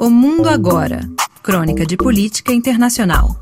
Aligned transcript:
O 0.00 0.08
Mundo 0.08 0.48
Agora. 0.48 1.00
Crônica 1.42 1.84
de 1.84 1.96
Política 1.96 2.52
Internacional. 2.52 3.36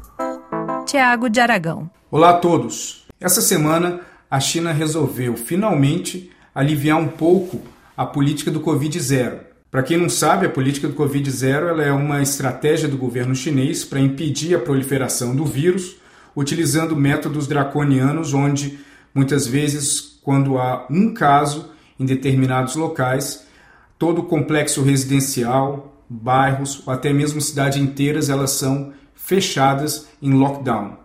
Tiago 0.86 1.28
de 1.28 1.38
Aragão. 1.38 1.90
Olá 2.10 2.30
a 2.30 2.38
todos. 2.38 3.04
Essa 3.20 3.42
semana 3.42 4.00
a 4.30 4.40
China 4.40 4.72
resolveu 4.72 5.36
finalmente 5.36 6.30
aliviar 6.54 6.98
um 6.98 7.08
pouco 7.08 7.60
a 7.94 8.06
política 8.06 8.50
do 8.50 8.60
Covid-0. 8.60 9.38
Para 9.70 9.82
quem 9.82 9.98
não 9.98 10.08
sabe, 10.08 10.46
a 10.46 10.48
política 10.48 10.88
do 10.88 10.94
Covid-0 10.94 11.78
é 11.78 11.92
uma 11.92 12.22
estratégia 12.22 12.88
do 12.88 12.96
governo 12.96 13.34
chinês 13.34 13.84
para 13.84 14.00
impedir 14.00 14.56
a 14.56 14.58
proliferação 14.58 15.36
do 15.36 15.44
vírus, 15.44 15.96
utilizando 16.34 16.96
métodos 16.96 17.46
draconianos, 17.46 18.32
onde 18.32 18.78
muitas 19.14 19.46
vezes, 19.46 20.18
quando 20.22 20.56
há 20.56 20.86
um 20.88 21.12
caso 21.12 21.70
em 22.00 22.06
determinados 22.06 22.76
locais, 22.76 23.46
todo 23.98 24.22
o 24.22 24.24
complexo 24.24 24.82
residencial, 24.82 25.92
bairros 26.08 26.82
ou 26.86 26.92
até 26.92 27.12
mesmo 27.12 27.40
cidades 27.40 27.78
inteiras 27.78 28.28
elas 28.30 28.50
são 28.52 28.92
fechadas 29.14 30.06
em 30.22 30.32
lockdown. 30.32 30.98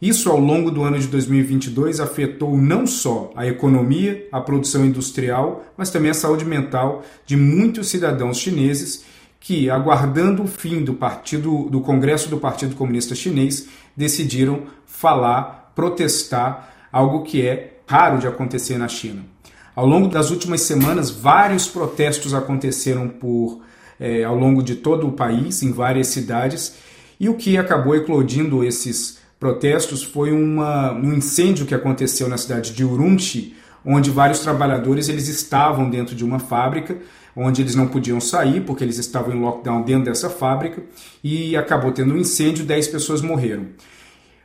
Isso 0.00 0.28
ao 0.28 0.38
longo 0.40 0.68
do 0.68 0.82
ano 0.82 0.98
de 0.98 1.06
2022 1.06 2.00
afetou 2.00 2.56
não 2.56 2.86
só 2.88 3.30
a 3.36 3.46
economia, 3.46 4.26
a 4.32 4.40
produção 4.40 4.84
industrial, 4.84 5.64
mas 5.76 5.90
também 5.90 6.10
a 6.10 6.14
saúde 6.14 6.44
mental 6.44 7.04
de 7.24 7.36
muitos 7.36 7.86
cidadãos 7.86 8.38
chineses 8.38 9.04
que, 9.38 9.70
aguardando 9.70 10.42
o 10.42 10.48
fim 10.48 10.82
do 10.82 10.94
partido 10.94 11.68
do 11.70 11.80
Congresso 11.80 12.28
do 12.28 12.38
Partido 12.38 12.74
Comunista 12.74 13.14
Chinês, 13.14 13.68
decidiram 13.96 14.64
falar, 14.84 15.72
protestar, 15.74 16.88
algo 16.90 17.22
que 17.22 17.46
é 17.46 17.78
raro 17.86 18.18
de 18.18 18.26
acontecer 18.26 18.78
na 18.78 18.88
China. 18.88 19.24
Ao 19.74 19.86
longo 19.86 20.08
das 20.08 20.30
últimas 20.30 20.62
semanas, 20.62 21.10
vários 21.10 21.66
protestos 21.68 22.34
aconteceram 22.34 23.08
por 23.08 23.60
é, 24.02 24.24
ao 24.24 24.36
longo 24.36 24.64
de 24.64 24.74
todo 24.74 25.06
o 25.06 25.12
país, 25.12 25.62
em 25.62 25.70
várias 25.70 26.08
cidades, 26.08 26.74
e 27.20 27.28
o 27.28 27.34
que 27.34 27.56
acabou 27.56 27.94
eclodindo 27.94 28.64
esses 28.64 29.18
protestos 29.38 30.02
foi 30.02 30.32
uma, 30.32 30.92
um 30.92 31.12
incêndio 31.12 31.64
que 31.64 31.74
aconteceu 31.74 32.28
na 32.28 32.36
cidade 32.36 32.72
de 32.72 32.84
Urumqi, 32.84 33.54
onde 33.86 34.10
vários 34.10 34.40
trabalhadores 34.40 35.08
eles 35.08 35.28
estavam 35.28 35.88
dentro 35.88 36.16
de 36.16 36.24
uma 36.24 36.40
fábrica, 36.40 36.98
onde 37.36 37.62
eles 37.62 37.76
não 37.76 37.86
podiam 37.86 38.20
sair 38.20 38.62
porque 38.62 38.82
eles 38.82 38.98
estavam 38.98 39.34
em 39.34 39.40
lockdown 39.40 39.82
dentro 39.82 40.06
dessa 40.06 40.28
fábrica 40.28 40.82
e 41.22 41.56
acabou 41.56 41.92
tendo 41.92 42.14
um 42.14 42.18
incêndio, 42.18 42.64
10 42.64 42.88
pessoas 42.88 43.22
morreram. 43.22 43.66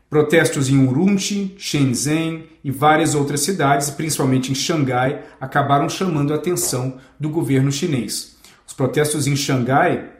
Protestos 0.08 0.70
em 0.70 0.88
Urumqi, 0.88 1.56
Shenzhen 1.58 2.44
e 2.64 2.70
várias 2.70 3.16
outras 3.16 3.42
cidades, 3.42 3.90
principalmente 3.90 4.52
em 4.52 4.56
Xangai, 4.56 5.24
acabaram 5.42 5.90
chamando 5.90 6.32
a 6.32 6.36
atenção 6.38 6.98
do 7.20 7.30
governo 7.30 7.72
chinês. 7.72 8.37
Os 8.68 8.74
protestos 8.74 9.26
em 9.26 9.36
Xangai 9.36 10.12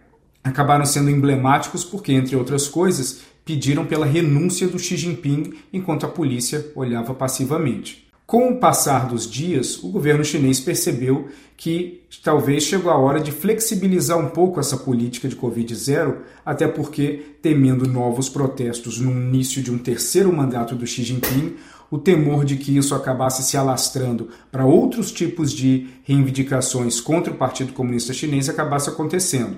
acabaram 0.44 0.86
sendo 0.86 1.10
emblemáticos 1.10 1.84
porque, 1.84 2.14
entre 2.14 2.36
outras 2.36 2.68
coisas, 2.68 3.22
pediram 3.44 3.86
pela 3.86 4.06
renúncia 4.06 4.68
do 4.68 4.80
Xi 4.80 4.96
Jinping 4.96 5.54
enquanto 5.72 6.06
a 6.06 6.10
polícia 6.10 6.72
olhava 6.74 7.14
passivamente. 7.14 8.07
Com 8.28 8.50
o 8.50 8.58
passar 8.58 9.08
dos 9.08 9.26
dias, 9.26 9.82
o 9.82 9.88
governo 9.88 10.22
chinês 10.22 10.60
percebeu 10.60 11.30
que 11.56 12.02
talvez 12.22 12.64
chegou 12.64 12.92
a 12.92 12.98
hora 12.98 13.22
de 13.22 13.32
flexibilizar 13.32 14.18
um 14.18 14.28
pouco 14.28 14.60
essa 14.60 14.76
política 14.76 15.30
de 15.30 15.36
Covid-0, 15.38 16.18
até 16.46 16.68
porque, 16.68 17.38
temendo 17.42 17.88
novos 17.88 18.28
protestos 18.28 19.00
no 19.00 19.12
início 19.12 19.64
de 19.64 19.72
um 19.72 19.78
terceiro 19.78 20.36
mandato 20.36 20.76
do 20.76 20.86
Xi 20.86 21.04
Jinping, 21.04 21.56
o 21.90 21.98
temor 21.98 22.44
de 22.44 22.58
que 22.58 22.76
isso 22.76 22.94
acabasse 22.94 23.44
se 23.44 23.56
alastrando 23.56 24.28
para 24.52 24.66
outros 24.66 25.10
tipos 25.10 25.54
de 25.54 25.88
reivindicações 26.04 27.00
contra 27.00 27.32
o 27.32 27.38
Partido 27.38 27.72
Comunista 27.72 28.12
Chinês 28.12 28.50
acabasse 28.50 28.90
acontecendo. 28.90 29.56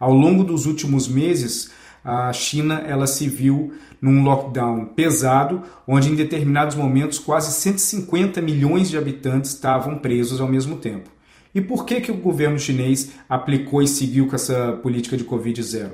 Ao 0.00 0.12
longo 0.12 0.42
dos 0.42 0.66
últimos 0.66 1.06
meses, 1.06 1.70
a 2.04 2.32
China 2.32 2.82
ela 2.86 3.06
se 3.06 3.28
viu 3.28 3.72
num 4.00 4.24
lockdown 4.24 4.86
pesado, 4.86 5.62
onde 5.86 6.10
em 6.10 6.16
determinados 6.16 6.74
momentos 6.74 7.18
quase 7.18 7.52
150 7.52 8.40
milhões 8.42 8.90
de 8.90 8.98
habitantes 8.98 9.52
estavam 9.52 9.98
presos 9.98 10.40
ao 10.40 10.48
mesmo 10.48 10.76
tempo. 10.76 11.08
E 11.54 11.60
por 11.60 11.84
que, 11.84 12.00
que 12.00 12.10
o 12.10 12.16
governo 12.16 12.58
chinês 12.58 13.12
aplicou 13.28 13.82
e 13.82 13.86
seguiu 13.86 14.26
com 14.26 14.34
essa 14.34 14.72
política 14.82 15.16
de 15.16 15.24
Covid-0? 15.24 15.90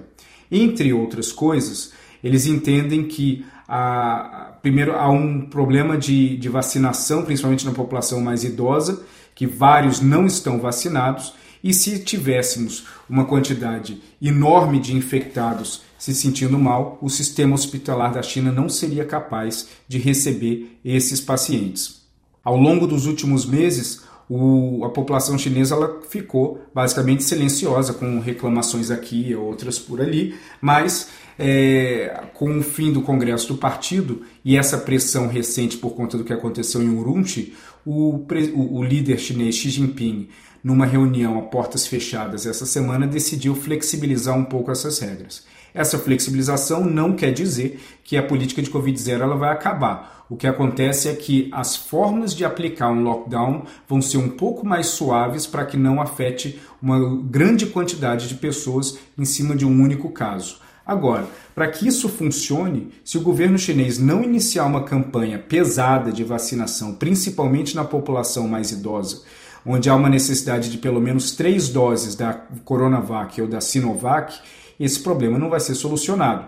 Entre 0.51 0.93
outras 0.93 1.33
coisas, 1.33 1.93
eles 2.23 2.47
entendem 2.47 3.05
que 3.05 3.45
há, 3.69 4.53
primeiro 4.63 4.93
há 4.93 5.11
um 5.11 5.43
problema 5.43 5.99
de, 5.99 6.37
de 6.37 6.49
vacinação, 6.49 7.25
principalmente 7.25 7.67
na 7.67 7.73
população 7.73 8.21
mais 8.21 8.45
idosa, 8.45 9.03
que 9.35 9.47
vários 9.47 10.01
não 10.01 10.27
estão 10.27 10.59
vacinados, 10.59 11.35
e 11.63 11.73
se 11.73 11.99
tivéssemos 11.99 12.87
uma 13.09 13.25
quantidade 13.25 14.01
enorme 14.21 14.79
de 14.79 14.97
infectados 14.97 15.83
se 15.99 16.15
sentindo 16.15 16.59
mal, 16.59 16.97
o 17.03 17.11
sistema 17.11 17.55
hospitalar 17.55 18.13
da 18.13 18.23
China 18.23 18.53
não 18.53 18.69
seria 18.69 19.05
capaz 19.05 19.69
de 19.89 19.99
receber 19.99 20.79
esses 20.85 21.21
pacientes. 21.21 22.03
Ao 22.45 22.57
longo 22.57 22.87
dos 22.87 23.05
últimos 23.05 23.45
meses, 23.45 24.05
o, 24.31 24.85
a 24.85 24.91
população 24.91 25.37
chinesa 25.37 25.75
ela 25.75 26.01
ficou 26.09 26.63
basicamente 26.73 27.25
silenciosa, 27.25 27.93
com 27.93 28.21
reclamações 28.21 28.91
aqui 28.91 29.29
e 29.29 29.35
outras 29.35 29.79
por 29.79 30.01
ali, 30.01 30.37
mas 30.61 31.09
é, 31.39 32.27
com 32.35 32.59
o 32.59 32.63
fim 32.63 32.93
do 32.93 33.03
Congresso 33.03 33.49
do 33.49 33.59
Partido 33.59 34.23
e 34.45 34.57
essa 34.57 34.79
pressão 34.79 35.29
recente 35.29 35.79
por 35.79 35.91
conta 35.91 36.17
do 36.17 36.25
que 36.25 36.33
aconteceu 36.33 36.83
em 36.83 36.89
Urumqi, 36.89 37.55
o, 37.87 38.25
o, 38.55 38.79
o 38.79 38.85
líder 38.85 39.19
chinês 39.19 39.57
Xi 39.57 39.71
Jinping, 39.71 40.29
numa 40.63 40.87
reunião 40.87 41.39
a 41.39 41.43
portas 41.43 41.87
fechadas 41.87 42.47
essa 42.47 42.67
semana, 42.67 43.07
decidiu 43.07 43.55
flexibilizar 43.55 44.37
um 44.37 44.45
pouco 44.45 44.71
essas 44.71 44.99
regras. 44.99 45.45
Essa 45.75 45.99
flexibilização 45.99 46.85
não 46.85 47.13
quer 47.13 47.33
dizer 47.33 47.81
que 48.03 48.17
a 48.17 48.23
política 48.23 48.63
de 48.63 48.71
Covid-0 48.71 49.21
ela 49.21 49.37
vai 49.37 49.51
acabar. 49.51 50.25
O 50.31 50.37
que 50.37 50.47
acontece 50.47 51.09
é 51.09 51.15
que 51.15 51.49
as 51.53 51.77
formas 51.77 52.35
de 52.35 52.45
aplicar 52.45 52.91
um 52.91 53.03
lockdown 53.03 53.65
vão 53.89 54.03
ser 54.03 54.19
um 54.19 54.29
pouco 54.29 54.67
mais 54.67 54.89
suaves 54.89 55.47
para 55.47 55.65
que 55.65 55.77
não 55.77 56.01
afete 56.01 56.61
uma 56.83 56.99
grande 57.23 57.67
quantidade 57.67 58.29
de 58.29 58.35
pessoas 58.35 58.99
em 59.17 59.25
cima 59.25 59.57
de 59.57 59.65
um 59.65 59.83
único 59.83 60.11
caso. 60.11 60.61
Agora, 60.89 61.27
para 61.55 61.69
que 61.69 61.87
isso 61.87 62.09
funcione, 62.09 62.89
se 63.05 63.19
o 63.19 63.21
governo 63.21 63.59
chinês 63.59 63.99
não 63.99 64.25
iniciar 64.25 64.65
uma 64.65 64.85
campanha 64.85 65.39
pesada 65.39 66.11
de 66.11 66.25
vacinação, 66.25 66.95
principalmente 66.95 67.77
na 67.77 67.85
população 67.85 68.49
mais 68.49 68.73
idosa, 68.73 69.21
onde 69.67 69.91
há 69.91 69.95
uma 69.95 70.09
necessidade 70.09 70.71
de 70.71 70.79
pelo 70.79 70.99
menos 70.99 71.33
três 71.33 71.69
doses 71.69 72.15
da 72.15 72.33
Coronavac 72.65 73.39
ou 73.39 73.47
da 73.47 73.61
Sinovac, 73.61 74.41
esse 74.81 75.01
problema 75.01 75.39
não 75.39 75.51
vai 75.51 75.61
ser 75.61 75.75
solucionado. 75.75 76.47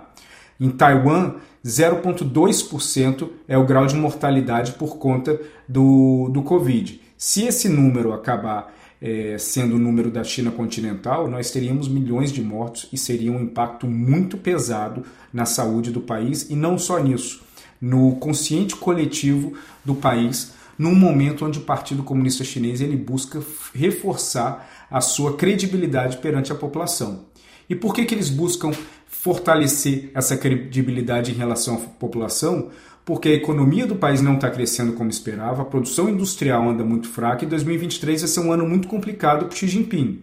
Em 0.58 0.70
Taiwan, 0.70 1.34
0,2% 1.62 3.28
é 3.46 3.58
o 3.58 3.66
grau 3.66 3.84
de 3.84 3.94
mortalidade 3.94 4.72
por 4.72 4.96
conta 4.96 5.38
do, 5.68 6.30
do 6.32 6.42
Covid. 6.42 6.98
Se 7.18 7.44
esse 7.44 7.68
número 7.68 8.14
acabar 8.14 8.72
é, 9.00 9.38
sendo 9.38 9.76
o 9.76 9.78
número 9.78 10.10
da 10.10 10.22
China 10.22 10.50
continental, 10.50 11.28
nós 11.28 11.50
teríamos 11.50 11.88
milhões 11.88 12.32
de 12.32 12.42
mortos 12.42 12.86
e 12.92 12.98
seria 12.98 13.32
um 13.32 13.42
impacto 13.42 13.86
muito 13.86 14.36
pesado 14.36 15.04
na 15.32 15.46
saúde 15.46 15.90
do 15.90 16.00
país 16.00 16.50
e 16.50 16.54
não 16.54 16.78
só 16.78 16.98
nisso, 16.98 17.42
no 17.80 18.16
consciente 18.16 18.76
coletivo 18.76 19.54
do 19.84 19.94
país, 19.94 20.52
num 20.78 20.94
momento 20.94 21.46
onde 21.46 21.58
o 21.58 21.62
Partido 21.62 22.02
Comunista 22.02 22.44
Chinês 22.44 22.80
ele 22.80 22.96
busca 22.96 23.42
reforçar 23.74 24.86
a 24.90 25.00
sua 25.00 25.36
credibilidade 25.36 26.18
perante 26.18 26.52
a 26.52 26.54
população. 26.54 27.26
E 27.68 27.74
por 27.74 27.94
que, 27.94 28.04
que 28.04 28.14
eles 28.14 28.28
buscam 28.28 28.72
fortalecer 29.10 30.10
essa 30.14 30.36
credibilidade 30.36 31.32
em 31.32 31.34
relação 31.34 31.74
à 31.74 31.78
população? 31.78 32.70
Porque 33.04 33.28
a 33.28 33.34
economia 33.34 33.86
do 33.86 33.96
país 33.96 34.22
não 34.22 34.36
está 34.36 34.48
crescendo 34.48 34.92
como 34.92 35.10
esperava, 35.10 35.62
a 35.62 35.64
produção 35.64 36.08
industrial 36.08 36.68
anda 36.68 36.84
muito 36.84 37.08
fraca 37.08 37.44
e 37.44 37.48
2023 37.48 38.22
vai 38.22 38.28
ser 38.28 38.40
um 38.40 38.52
ano 38.52 38.66
muito 38.66 38.86
complicado 38.88 39.46
para 39.46 39.56
Xi 39.56 39.66
Jinping. 39.66 40.22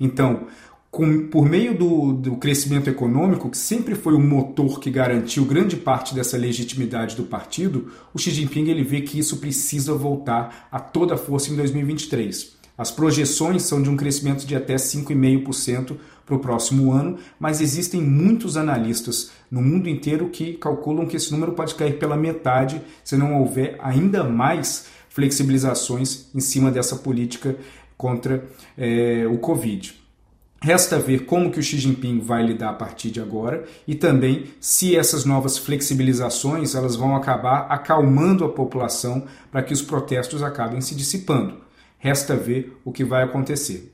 Então, 0.00 0.48
com, 0.90 1.28
por 1.28 1.48
meio 1.48 1.76
do, 1.76 2.12
do, 2.12 2.36
crescimento 2.36 2.90
econômico, 2.90 3.50
que 3.50 3.58
sempre 3.58 3.94
foi 3.94 4.14
o 4.14 4.20
motor 4.20 4.80
que 4.80 4.90
garantiu 4.90 5.44
grande 5.44 5.76
parte 5.76 6.14
dessa 6.14 6.36
legitimidade 6.36 7.16
do 7.16 7.24
partido, 7.24 7.90
o 8.12 8.18
Xi 8.18 8.30
Jinping 8.32 8.68
ele 8.68 8.82
vê 8.82 9.00
que 9.00 9.18
isso 9.18 9.36
precisa 9.38 9.94
voltar 9.94 10.68
a 10.70 10.80
toda 10.80 11.16
força 11.16 11.52
em 11.52 11.56
2023. 11.56 12.56
As 12.76 12.90
projeções 12.90 13.62
são 13.62 13.80
de 13.80 13.88
um 13.88 13.96
crescimento 13.96 14.44
de 14.44 14.56
até 14.56 14.74
5,5% 14.74 15.96
para 16.26 16.34
o 16.34 16.40
próximo 16.40 16.92
ano, 16.92 17.18
mas 17.38 17.60
existem 17.60 18.00
muitos 18.00 18.56
analistas 18.56 19.30
no 19.50 19.62
mundo 19.62 19.88
inteiro 19.88 20.28
que 20.28 20.54
calculam 20.54 21.06
que 21.06 21.16
esse 21.16 21.30
número 21.30 21.52
pode 21.52 21.74
cair 21.74 21.98
pela 21.98 22.16
metade 22.16 22.80
se 23.04 23.16
não 23.16 23.38
houver 23.40 23.76
ainda 23.80 24.24
mais 24.24 24.86
flexibilizações 25.08 26.26
em 26.34 26.40
cima 26.40 26.70
dessa 26.70 26.96
política 26.96 27.56
contra 27.96 28.44
é, 28.76 29.26
o 29.30 29.38
Covid. 29.38 30.02
Resta 30.60 30.98
ver 30.98 31.26
como 31.26 31.50
que 31.50 31.60
o 31.60 31.62
Xi 31.62 31.76
Jinping 31.78 32.20
vai 32.20 32.42
lidar 32.42 32.70
a 32.70 32.74
partir 32.74 33.10
de 33.10 33.20
agora 33.20 33.64
e 33.86 33.94
também 33.94 34.46
se 34.58 34.96
essas 34.96 35.24
novas 35.26 35.58
flexibilizações 35.58 36.74
elas 36.74 36.96
vão 36.96 37.14
acabar 37.14 37.66
acalmando 37.68 38.44
a 38.46 38.48
população 38.48 39.26
para 39.52 39.62
que 39.62 39.74
os 39.74 39.82
protestos 39.82 40.42
acabem 40.42 40.80
se 40.80 40.94
dissipando. 40.94 41.63
Resta 42.04 42.36
ver 42.36 42.76
o 42.84 42.92
que 42.92 43.02
vai 43.02 43.22
acontecer. 43.22 43.93